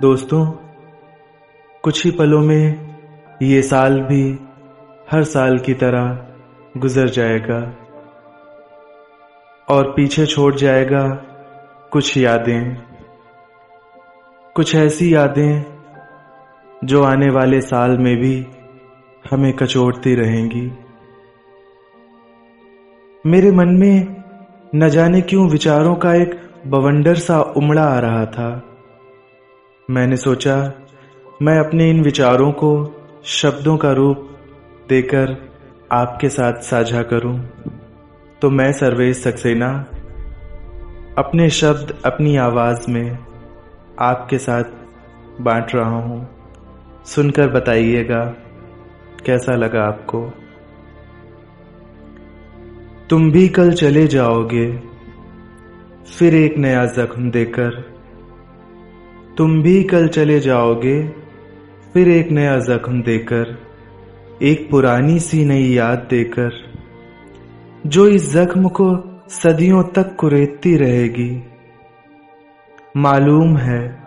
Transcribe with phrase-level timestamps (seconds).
[0.00, 0.46] दोस्तों,
[1.82, 2.96] कुछ ही पलों में
[3.42, 4.38] ये साल भी
[5.10, 6.26] हर साल की तरह
[6.76, 7.58] गुजर जाएगा
[9.68, 11.04] और पीछे छोड़ जाएगा
[11.92, 12.76] कुछ यादें।
[14.54, 15.62] कुछ ऐसी यादें
[16.84, 18.46] जो आने वाले साल में भी
[19.30, 20.72] हमें कचोड़ती रहेंगी।
[23.26, 24.24] मेरे मन में
[24.74, 28.71] न जाने क्यों विचारों का एक बवंडर सा उमड़ा आ रहा था।
[29.92, 30.54] मैंने सोचा,
[31.42, 32.68] मैं अपने इन विचारों को
[33.24, 34.28] शब्दों का रूप
[34.88, 35.36] देकर
[35.92, 37.38] आपके साथ साझा करूँ।
[38.42, 39.68] तो मैं सर्वेश सक्सेना,
[41.18, 43.18] अपने शब्द अपनी आवाज़ में
[44.00, 44.64] आपके साथ
[45.40, 46.28] बांट रहा हूँ।
[47.06, 48.24] सुनकर बताइएगा,
[49.26, 50.24] कैसा लगा आपको?
[53.10, 54.66] तुम भी कल चले जाओगे,
[56.08, 57.92] फिर एक नया जख्म देकर
[59.36, 61.08] तुम भी कल चले जाओगे।
[61.94, 63.58] फिर एक नया जख्म देकर,
[64.42, 66.50] एक पुरानी सी नई याद देकर,
[67.86, 68.88] जो इस जख्म को
[69.28, 71.42] सदियों तक कुरेदती रहेगी।
[72.96, 74.04] मालूम है,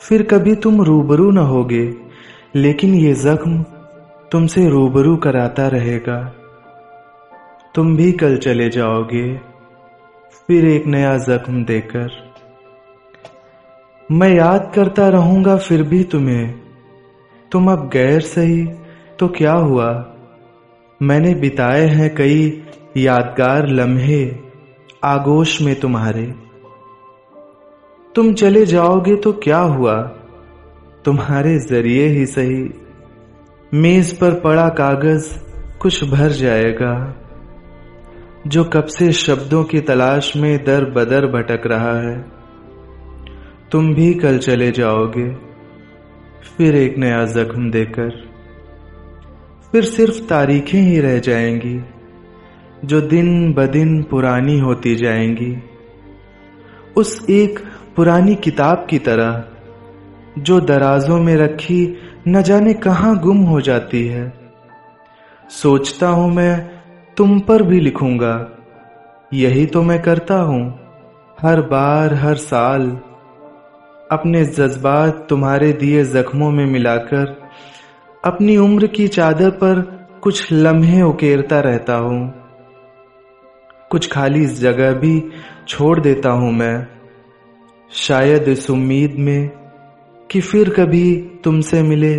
[0.00, 1.94] फिर कभी तुम रूबरू न होगे,
[2.54, 3.62] लेकिन ये जख्म
[4.32, 6.22] तुमसे रूबरू कराता रहेगा।
[7.74, 9.36] तुम भी कल चले जाओगे,
[10.46, 12.29] फिर एक नया जख्म देकर।
[14.10, 16.54] मैं याद करता रहूँगा फिर भी तुम्हें।
[17.52, 18.64] तुम अब गैर सही
[19.18, 19.90] तो क्या हुआ?
[21.00, 22.64] मैंने बिताए हैं कई
[22.96, 24.24] यादगार लम्हे
[25.04, 26.24] आगोश में तुम्हारे।
[28.14, 29.94] तुम चले जाओगे तो क्या हुआ?
[31.04, 32.68] तुम्हारे ज़रिए ही सही।
[33.72, 35.30] मेज पर पड़ा कागज़
[35.78, 36.92] कुछ भर जाएगा,
[38.46, 42.39] जो कब से शब्दों की तलाश में दर बदर भटक रहा है।
[43.72, 45.34] तुम भी कल चले जाओगे।
[46.56, 48.30] फिर एक नया जख्म देकर।
[49.72, 51.80] फिर सिर्फ़ तारीखें ही रह जाएँगी,
[52.84, 55.62] जो दिन ब दिन पुरानी होती जाएँगी।
[56.96, 57.58] उस एक
[57.96, 59.44] पुरानी किताब की तरह,
[60.38, 61.96] जो दराजों में रखी,
[62.28, 64.32] न जाने कहाँ गुम हो जाती है।
[65.50, 66.70] सोचता हूँ मैं,
[67.16, 68.50] तुम पर भी लिखूँगा।
[69.34, 70.78] यही तो मैं करता हूँ,
[71.40, 73.00] हर बार, हर साल।
[74.10, 77.26] अपने जज्बात तुम्हारे दिए जख्मों में मिलाकर,
[78.24, 79.80] अपनी उम्र की चादर पर
[80.22, 82.32] कुछ लम्हे उकेरता रहता हूँ।
[83.90, 85.30] कुछ खाली जगह भी
[85.68, 86.86] छोड़ देता हूँ मैं।
[87.90, 89.50] शायद इस उम्मीद में
[90.30, 92.14] कि फिर कभी तुमसे मिले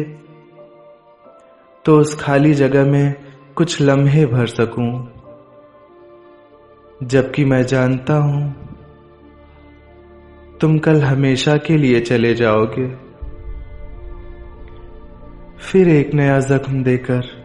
[1.85, 3.15] तो उस खाली जगह में
[3.55, 4.91] कुछ लम्हे भर सकूँ।
[7.03, 8.70] जबकि मैं जानता हूँ
[10.61, 12.87] तुम कल हमेशा के लिए चले जाओगे।
[15.59, 17.40] फिर एक नया जख्म देकर